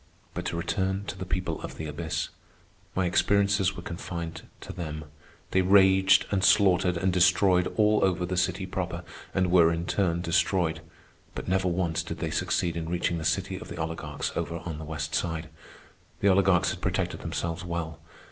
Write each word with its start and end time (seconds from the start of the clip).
But 0.33 0.45
to 0.45 0.57
return 0.57 1.03
to 1.05 1.15
the 1.15 1.27
people 1.27 1.61
of 1.61 1.77
the 1.77 1.85
abyss. 1.85 2.29
My 2.95 3.05
experiences 3.05 3.75
were 3.77 3.83
confined 3.83 4.41
to 4.61 4.73
them. 4.73 5.05
They 5.51 5.61
raged 5.61 6.25
and 6.31 6.43
slaughtered 6.43 6.97
and 6.97 7.13
destroyed 7.13 7.71
all 7.77 7.99
over 8.03 8.25
the 8.25 8.35
city 8.35 8.65
proper, 8.65 9.03
and 9.31 9.51
were 9.51 9.71
in 9.71 9.85
turn 9.85 10.21
destroyed; 10.21 10.81
but 11.35 11.47
never 11.47 11.67
once 11.67 12.01
did 12.01 12.17
they 12.17 12.31
succeed 12.31 12.75
in 12.75 12.89
reaching 12.89 13.19
the 13.19 13.23
city 13.25 13.57
of 13.57 13.67
the 13.67 13.77
oligarchs 13.77 14.31
over 14.35 14.57
on 14.65 14.79
the 14.79 14.85
west 14.85 15.13
side. 15.13 15.49
The 16.21 16.29
oligarchs 16.29 16.71
had 16.71 16.81
protected 16.81 17.19
themselves 17.19 17.63
well. 17.63 17.99